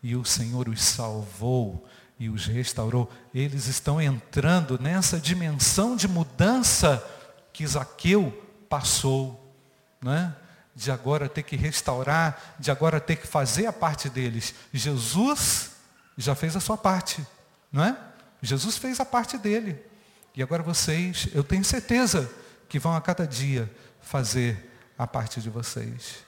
e 0.00 0.14
o 0.14 0.24
Senhor 0.24 0.68
os 0.68 0.80
salvou 0.80 1.84
e 2.16 2.28
os 2.28 2.46
restaurou. 2.46 3.10
Eles 3.34 3.66
estão 3.66 4.00
entrando 4.00 4.78
nessa 4.78 5.18
dimensão 5.18 5.96
de 5.96 6.06
mudança 6.06 7.04
que 7.52 7.66
Zaqueu 7.66 8.30
passou, 8.68 9.52
não 10.00 10.12
é? 10.12 10.36
de 10.72 10.92
agora 10.92 11.28
ter 11.28 11.42
que 11.42 11.56
restaurar, 11.56 12.54
de 12.60 12.70
agora 12.70 13.00
ter 13.00 13.16
que 13.16 13.26
fazer 13.26 13.66
a 13.66 13.72
parte 13.72 14.08
deles. 14.08 14.54
Jesus 14.72 15.72
já 16.16 16.36
fez 16.36 16.54
a 16.54 16.60
sua 16.60 16.78
parte, 16.78 17.26
não 17.72 17.84
é? 17.84 17.98
Jesus 18.40 18.78
fez 18.78 19.00
a 19.00 19.04
parte 19.04 19.36
dele. 19.36 19.84
E 20.32 20.44
agora 20.44 20.62
vocês, 20.62 21.26
eu 21.34 21.42
tenho 21.42 21.64
certeza 21.64 22.30
que 22.68 22.78
vão 22.78 22.94
a 22.94 23.00
cada 23.00 23.26
dia 23.26 23.68
fazer 24.00 24.70
a 24.96 25.08
parte 25.08 25.40
de 25.40 25.50
vocês. 25.50 26.22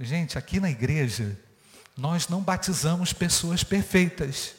Gente, 0.00 0.38
aqui 0.38 0.58
na 0.58 0.70
igreja, 0.70 1.38
nós 1.96 2.28
não 2.28 2.40
batizamos 2.40 3.12
pessoas 3.12 3.62
perfeitas. 3.62 4.54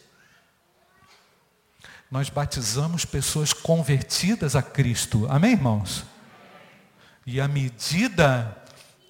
Nós 2.09 2.29
batizamos 2.29 3.05
pessoas 3.05 3.51
convertidas 3.51 4.55
a 4.55 4.61
Cristo. 4.61 5.25
Amém, 5.29 5.53
irmãos? 5.53 6.05
E 7.25 7.41
à 7.41 7.47
medida 7.47 8.55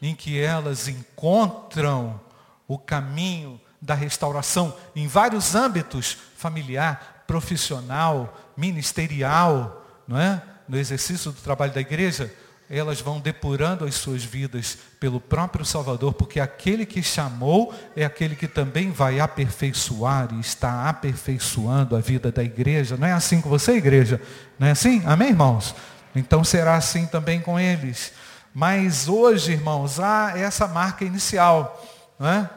em 0.02 0.16
que 0.16 0.40
elas 0.40 0.88
encontram 0.88 2.20
o 2.68 2.78
caminho 2.78 3.60
da 3.82 3.94
restauração 3.94 4.76
em 4.96 5.08
vários 5.08 5.56
âmbitos, 5.56 6.18
familiar, 6.38 7.26
profissional, 7.28 8.54
ministerial, 8.56 9.86
não 10.08 10.18
é? 10.18 10.42
No 10.68 10.78
exercício 10.78 11.32
do 11.32 11.42
trabalho 11.42 11.74
da 11.74 11.82
igreja, 11.82 12.34
elas 12.70 13.02
vão 13.02 13.20
depurando 13.20 13.86
as 13.86 13.96
suas 13.96 14.24
vidas 14.24 14.78
pelo 15.00 15.20
próprio 15.20 15.66
Salvador, 15.66 16.14
porque 16.14 16.40
aquele 16.40 16.86
que 16.86 17.04
chamou 17.04 17.74
é 17.96 18.06
aquele 18.06 18.36
que 18.36 18.48
também 18.48 18.92
vai 18.92 19.20
aperfeiçoar 19.20 20.30
e 20.34 20.40
está 20.40 20.90
aperfeiçoando 20.90 21.96
a 21.96 22.00
vida 22.00 22.32
da 22.32 22.44
igreja. 22.44 22.98
Não 22.98 23.08
é 23.08 23.12
assim 23.12 23.42
com 23.42 23.50
você, 23.50 23.74
igreja? 23.74 24.22
Não 24.58 24.68
é 24.68 24.72
assim? 24.72 25.04
Amém, 25.06 25.30
irmãos? 25.30 25.76
Então 26.16 26.44
será 26.44 26.76
assim 26.76 27.06
também 27.06 27.42
com 27.42 27.60
eles. 27.60 28.14
Mas 28.54 29.08
hoje, 29.08 29.52
irmãos, 29.52 30.00
há 30.00 30.34
essa 30.38 30.68
marca 30.68 31.04
inicial. 31.04 31.84
Não 32.20 32.28
é? 32.28 32.50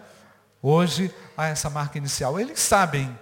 Hoje 0.63 1.13
há 1.37 1.47
essa 1.47 1.71
marca 1.71 1.97
inicial. 1.97 2.39
Eles 2.39 2.61
sabem 2.61 3.17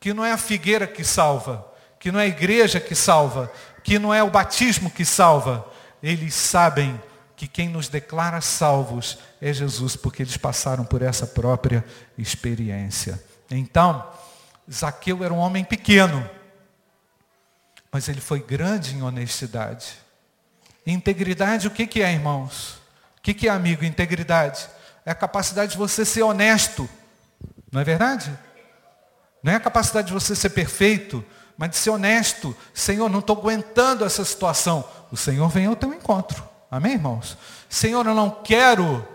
que 0.00 0.12
não 0.12 0.24
é 0.24 0.32
a 0.32 0.38
figueira 0.38 0.86
que 0.86 1.04
salva, 1.04 1.66
que 1.98 2.10
não 2.10 2.18
é 2.18 2.24
a 2.24 2.28
igreja 2.28 2.80
que 2.80 2.94
salva, 2.94 3.52
que 3.84 3.98
não 3.98 4.12
é 4.12 4.22
o 4.22 4.30
batismo 4.30 4.90
que 4.90 5.04
salva. 5.04 5.69
Eles 6.02 6.34
sabem 6.34 7.00
que 7.36 7.48
quem 7.48 7.68
nos 7.68 7.88
declara 7.88 8.40
salvos 8.40 9.18
é 9.40 9.52
Jesus, 9.52 9.96
porque 9.96 10.22
eles 10.22 10.36
passaram 10.36 10.84
por 10.84 11.00
essa 11.00 11.26
própria 11.26 11.84
experiência. 12.18 13.22
Então, 13.50 14.06
Zaqueu 14.70 15.24
era 15.24 15.32
um 15.32 15.38
homem 15.38 15.64
pequeno, 15.64 16.28
mas 17.90 18.08
ele 18.08 18.20
foi 18.20 18.40
grande 18.40 18.94
em 18.94 19.02
honestidade. 19.02 19.94
Integridade, 20.86 21.66
o 21.66 21.70
que, 21.70 21.86
que 21.86 22.02
é, 22.02 22.12
irmãos? 22.12 22.78
O 23.18 23.22
que, 23.22 23.34
que 23.34 23.48
é, 23.48 23.50
amigo, 23.50 23.84
integridade? 23.84 24.68
É 25.04 25.10
a 25.10 25.14
capacidade 25.14 25.72
de 25.72 25.78
você 25.78 26.04
ser 26.04 26.22
honesto. 26.22 26.88
Não 27.72 27.80
é 27.80 27.84
verdade? 27.84 28.30
Não 29.42 29.52
é 29.52 29.56
a 29.56 29.60
capacidade 29.60 30.08
de 30.08 30.12
você 30.12 30.36
ser 30.36 30.50
perfeito, 30.50 31.24
mas 31.60 31.72
de 31.72 31.76
ser 31.76 31.90
honesto. 31.90 32.56
Senhor, 32.72 33.10
não 33.10 33.18
estou 33.18 33.36
aguentando 33.36 34.02
essa 34.02 34.24
situação. 34.24 34.82
O 35.12 35.16
Senhor 35.16 35.46
vem 35.50 35.66
ao 35.66 35.76
teu 35.76 35.92
encontro. 35.92 36.42
Amém, 36.70 36.94
irmãos? 36.94 37.36
Senhor, 37.68 38.06
eu 38.06 38.14
não 38.14 38.30
quero 38.30 39.06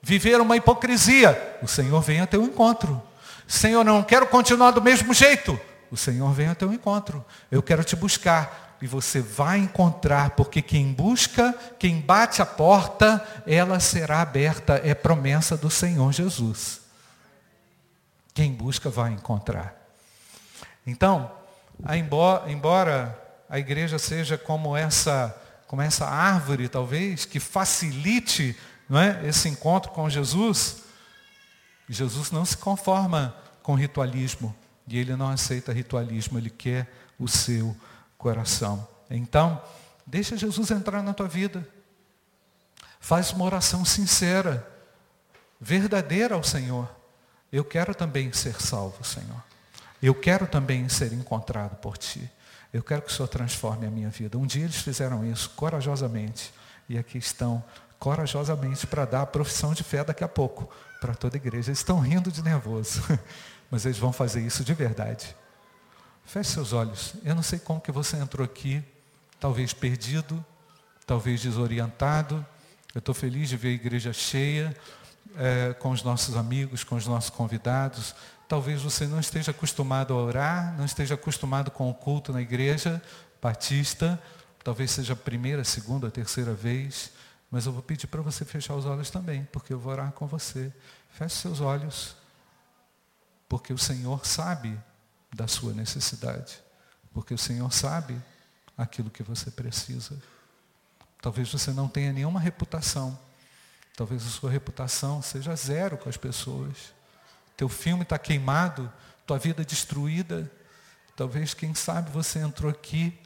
viver 0.00 0.40
uma 0.40 0.56
hipocrisia. 0.56 1.58
O 1.62 1.68
Senhor 1.68 2.00
vem 2.00 2.20
ao 2.20 2.26
teu 2.26 2.42
encontro. 2.44 3.02
Senhor, 3.46 3.80
eu 3.80 3.84
não 3.84 4.02
quero 4.02 4.26
continuar 4.26 4.70
do 4.70 4.80
mesmo 4.80 5.12
jeito. 5.12 5.60
O 5.90 5.96
Senhor 5.98 6.32
vem 6.32 6.48
ao 6.48 6.54
teu 6.54 6.72
encontro. 6.72 7.22
Eu 7.50 7.62
quero 7.62 7.84
te 7.84 7.94
buscar. 7.94 8.78
E 8.80 8.86
você 8.86 9.20
vai 9.20 9.58
encontrar, 9.58 10.30
porque 10.30 10.62
quem 10.62 10.94
busca, 10.94 11.54
quem 11.78 12.00
bate 12.00 12.40
a 12.40 12.46
porta, 12.46 13.22
ela 13.46 13.78
será 13.78 14.22
aberta. 14.22 14.80
É 14.82 14.94
promessa 14.94 15.58
do 15.58 15.68
Senhor 15.68 16.10
Jesus. 16.10 16.80
Quem 18.32 18.50
busca 18.50 18.88
vai 18.88 19.12
encontrar. 19.12 19.76
Então, 20.86 21.41
embora 22.48 23.18
a 23.48 23.58
igreja 23.58 23.98
seja 23.98 24.38
como 24.38 24.76
essa, 24.76 25.36
como 25.66 25.82
essa 25.82 26.06
árvore, 26.06 26.68
talvez, 26.68 27.24
que 27.24 27.40
facilite 27.40 28.56
não 28.88 29.00
é, 29.00 29.26
esse 29.26 29.48
encontro 29.48 29.90
com 29.90 30.08
Jesus, 30.08 30.82
Jesus 31.88 32.30
não 32.30 32.44
se 32.44 32.56
conforma 32.56 33.34
com 33.62 33.74
ritualismo. 33.74 34.54
E 34.86 34.98
ele 34.98 35.16
não 35.16 35.28
aceita 35.28 35.72
ritualismo, 35.72 36.38
ele 36.38 36.50
quer 36.50 36.92
o 37.18 37.28
seu 37.28 37.76
coração. 38.18 38.86
Então, 39.10 39.62
deixa 40.06 40.36
Jesus 40.36 40.70
entrar 40.70 41.02
na 41.02 41.14
tua 41.14 41.28
vida. 41.28 41.66
Faz 43.00 43.32
uma 43.32 43.44
oração 43.44 43.84
sincera, 43.84 44.66
verdadeira 45.60 46.34
ao 46.34 46.42
Senhor. 46.42 46.88
Eu 47.52 47.64
quero 47.64 47.94
também 47.94 48.32
ser 48.32 48.60
salvo, 48.60 49.04
Senhor. 49.04 49.42
Eu 50.02 50.14
quero 50.14 50.46
também 50.46 50.88
ser 50.88 51.12
encontrado 51.12 51.76
por 51.76 51.96
Ti. 51.96 52.30
Eu 52.72 52.82
quero 52.82 53.02
que 53.02 53.12
o 53.12 53.14
Senhor 53.14 53.28
transforme 53.28 53.86
a 53.86 53.90
minha 53.90 54.08
vida. 54.08 54.36
Um 54.36 54.46
dia 54.46 54.64
eles 54.64 54.76
fizeram 54.76 55.24
isso 55.24 55.50
corajosamente. 55.50 56.52
E 56.88 56.98
aqui 56.98 57.18
estão 57.18 57.62
corajosamente 57.98 58.86
para 58.86 59.04
dar 59.04 59.22
a 59.22 59.26
profissão 59.26 59.72
de 59.72 59.84
fé 59.84 60.02
daqui 60.02 60.24
a 60.24 60.28
pouco 60.28 60.68
para 61.00 61.14
toda 61.14 61.36
a 61.36 61.38
igreja. 61.38 61.68
Eles 61.68 61.78
estão 61.78 62.00
rindo 62.00 62.32
de 62.32 62.42
nervoso. 62.42 63.02
mas 63.72 63.86
eles 63.86 63.96
vão 63.96 64.12
fazer 64.12 64.42
isso 64.42 64.62
de 64.62 64.74
verdade. 64.74 65.34
Feche 66.26 66.50
seus 66.50 66.74
olhos. 66.74 67.14
Eu 67.24 67.34
não 67.34 67.42
sei 67.42 67.58
como 67.58 67.80
que 67.80 67.90
você 67.90 68.18
entrou 68.18 68.44
aqui, 68.44 68.84
talvez 69.40 69.72
perdido, 69.72 70.44
talvez 71.06 71.40
desorientado. 71.40 72.44
Eu 72.94 72.98
estou 72.98 73.14
feliz 73.14 73.48
de 73.48 73.56
ver 73.56 73.68
a 73.68 73.72
igreja 73.72 74.12
cheia, 74.12 74.76
é, 75.36 75.72
com 75.72 75.90
os 75.90 76.02
nossos 76.02 76.36
amigos, 76.36 76.84
com 76.84 76.96
os 76.96 77.06
nossos 77.06 77.30
convidados. 77.30 78.14
Talvez 78.52 78.82
você 78.82 79.06
não 79.06 79.18
esteja 79.18 79.50
acostumado 79.50 80.12
a 80.12 80.16
orar, 80.18 80.76
não 80.76 80.84
esteja 80.84 81.14
acostumado 81.14 81.70
com 81.70 81.88
o 81.88 81.94
culto 81.94 82.34
na 82.34 82.42
igreja 82.42 83.02
batista. 83.40 84.22
Talvez 84.62 84.90
seja 84.90 85.14
a 85.14 85.16
primeira, 85.16 85.64
segunda, 85.64 86.10
terceira 86.10 86.52
vez. 86.52 87.12
Mas 87.50 87.64
eu 87.64 87.72
vou 87.72 87.82
pedir 87.82 88.08
para 88.08 88.20
você 88.20 88.44
fechar 88.44 88.74
os 88.74 88.84
olhos 88.84 89.08
também, 89.08 89.48
porque 89.50 89.72
eu 89.72 89.78
vou 89.78 89.90
orar 89.90 90.12
com 90.12 90.26
você. 90.26 90.70
Feche 91.12 91.36
seus 91.36 91.62
olhos. 91.62 92.14
Porque 93.48 93.72
o 93.72 93.78
Senhor 93.78 94.26
sabe 94.26 94.78
da 95.34 95.48
sua 95.48 95.72
necessidade. 95.72 96.60
Porque 97.14 97.32
o 97.32 97.38
Senhor 97.38 97.72
sabe 97.72 98.20
aquilo 98.76 99.08
que 99.08 99.22
você 99.22 99.50
precisa. 99.50 100.22
Talvez 101.22 101.50
você 101.50 101.70
não 101.70 101.88
tenha 101.88 102.12
nenhuma 102.12 102.38
reputação. 102.38 103.18
Talvez 103.96 104.26
a 104.26 104.28
sua 104.28 104.50
reputação 104.50 105.22
seja 105.22 105.56
zero 105.56 105.96
com 105.96 106.10
as 106.10 106.18
pessoas. 106.18 106.92
Teu 107.62 107.68
filme 107.68 108.02
está 108.02 108.18
queimado, 108.18 108.92
tua 109.24 109.38
vida 109.38 109.64
destruída. 109.64 110.50
Talvez, 111.14 111.54
quem 111.54 111.76
sabe, 111.76 112.10
você 112.10 112.40
entrou 112.40 112.68
aqui 112.68 113.16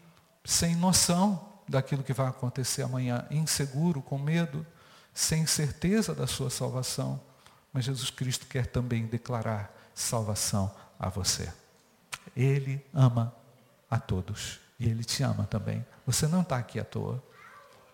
sem 0.45 0.77
noção 0.77 1.55
daquilo 1.67 2.03
que 2.03 2.13
vai 2.13 2.29
acontecer 2.29 2.83
amanhã, 2.83 3.27
inseguro, 3.31 4.03
com 4.03 4.19
medo, 4.19 4.67
sem 5.15 5.47
certeza 5.47 6.15
da 6.15 6.27
sua 6.27 6.51
salvação. 6.51 7.19
Mas 7.73 7.87
Jesus 7.87 8.11
Cristo 8.11 8.45
quer 8.45 8.67
também 8.67 9.07
declarar 9.07 9.75
salvação 9.95 10.71
a 10.99 11.09
você. 11.09 11.51
Ele 12.37 12.85
ama 12.93 13.35
a 13.91 13.99
todos. 13.99 14.61
E 14.79 14.87
Ele 14.87 15.03
te 15.03 15.23
ama 15.23 15.47
também. 15.47 15.83
Você 16.05 16.27
não 16.27 16.43
está 16.43 16.59
aqui 16.59 16.79
à 16.79 16.85
toa. 16.85 17.25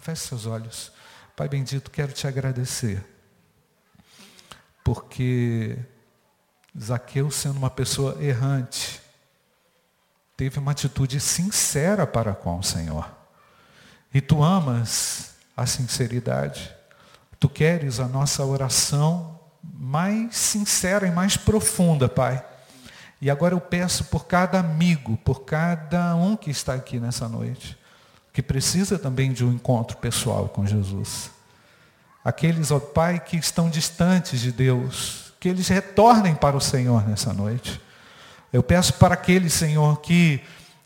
Feche 0.00 0.26
seus 0.26 0.44
olhos. 0.44 0.90
Pai 1.36 1.48
bendito, 1.48 1.88
quero 1.88 2.10
te 2.10 2.26
agradecer. 2.26 3.00
Porque 4.82 5.78
Zaqueu, 6.78 7.30
sendo 7.30 7.58
uma 7.58 7.70
pessoa 7.70 8.16
errante, 8.22 9.00
teve 10.36 10.58
uma 10.58 10.72
atitude 10.72 11.20
sincera 11.20 12.06
para 12.06 12.34
com 12.34 12.58
o 12.58 12.62
Senhor. 12.62 13.08
E 14.12 14.20
tu 14.20 14.42
amas 14.42 15.34
a 15.56 15.66
sinceridade. 15.66 16.74
Tu 17.38 17.48
queres 17.48 18.00
a 18.00 18.08
nossa 18.08 18.44
oração 18.44 19.38
mais 19.62 20.36
sincera 20.36 21.06
e 21.06 21.10
mais 21.10 21.36
profunda, 21.36 22.08
Pai. 22.08 22.44
E 23.20 23.30
agora 23.30 23.54
eu 23.54 23.60
peço 23.60 24.06
por 24.06 24.26
cada 24.26 24.58
amigo, 24.58 25.16
por 25.18 25.44
cada 25.44 26.14
um 26.16 26.36
que 26.36 26.50
está 26.50 26.74
aqui 26.74 26.98
nessa 26.98 27.28
noite, 27.28 27.78
que 28.32 28.42
precisa 28.42 28.98
também 28.98 29.32
de 29.32 29.44
um 29.44 29.52
encontro 29.52 29.96
pessoal 29.98 30.48
com 30.48 30.66
Jesus. 30.66 31.30
Aqueles, 32.24 32.70
ó 32.70 32.80
Pai, 32.80 33.20
que 33.20 33.36
estão 33.36 33.70
distantes 33.70 34.40
de 34.40 34.50
Deus, 34.50 35.21
que 35.42 35.48
eles 35.48 35.66
retornem 35.66 36.36
para 36.36 36.56
o 36.56 36.60
Senhor 36.60 37.04
nessa 37.04 37.32
noite. 37.32 37.80
Eu 38.52 38.62
peço 38.62 38.94
para 38.94 39.14
aqueles, 39.14 39.52
Senhor, 39.52 40.00
que 40.00 40.40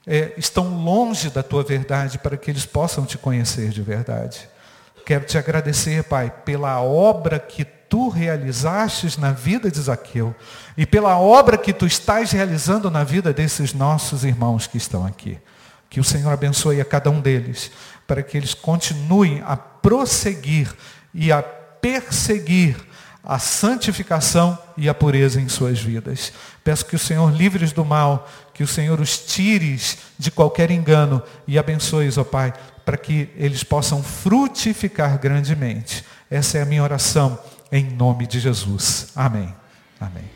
é, 0.07 0.33
estão 0.38 0.83
longe 0.83 1.29
da 1.29 1.42
tua 1.42 1.62
verdade, 1.62 2.19
para 2.19 2.38
que 2.38 2.51
eles 2.51 2.64
possam 2.64 3.05
te 3.05 3.19
conhecer 3.19 3.69
de 3.69 3.83
verdade. 3.83 4.49
Quero 5.05 5.27
te 5.27 5.37
agradecer, 5.37 6.05
Pai, 6.05 6.33
pela 6.42 6.81
obra 6.81 7.38
que 7.38 7.66
tu 7.66 8.09
realizastes 8.09 9.19
na 9.19 9.31
vida 9.31 9.71
de 9.71 9.79
Zaqueu 9.79 10.35
e 10.75 10.87
pela 10.87 11.19
obra 11.19 11.59
que 11.59 11.75
tu 11.75 11.85
estás 11.85 12.31
realizando 12.31 12.90
na 12.90 13.05
vida 13.05 13.35
desses 13.35 13.75
nossos 13.75 14.25
irmãos 14.25 14.66
que 14.66 14.79
estão 14.79 15.05
aqui. 15.05 15.37
Que 15.90 16.01
o 16.01 16.05
Senhor 16.05 16.33
abençoe 16.33 16.81
a 16.81 16.85
cada 16.85 17.11
um 17.11 17.21
deles, 17.21 17.71
para 18.07 18.23
que 18.23 18.38
eles 18.38 18.55
continuem 18.55 19.42
a 19.47 19.55
prosseguir 19.55 20.75
e 21.12 21.31
a 21.31 21.42
perseguir 21.42 22.86
a 23.26 23.40
santificação 23.40 24.56
e 24.76 24.88
a 24.88 24.94
pureza 24.94 25.40
em 25.40 25.48
suas 25.48 25.80
vidas. 25.80 26.32
Peço 26.62 26.86
que 26.86 26.94
o 26.94 26.98
Senhor 26.98 27.34
livres 27.34 27.72
do 27.72 27.84
mal, 27.84 28.30
que 28.54 28.62
o 28.62 28.68
Senhor 28.68 29.00
os 29.00 29.18
tires 29.18 29.98
de 30.16 30.30
qualquer 30.30 30.70
engano 30.70 31.20
e 31.46 31.58
abençoe-os, 31.58 32.16
ó 32.16 32.24
Pai, 32.24 32.54
para 32.84 32.96
que 32.96 33.28
eles 33.36 33.64
possam 33.64 34.00
frutificar 34.00 35.18
grandemente. 35.18 36.04
Essa 36.30 36.58
é 36.58 36.62
a 36.62 36.66
minha 36.66 36.84
oração 36.84 37.36
em 37.72 37.84
nome 37.84 38.28
de 38.28 38.38
Jesus. 38.38 39.08
Amém. 39.16 39.52
Amém. 40.00 40.36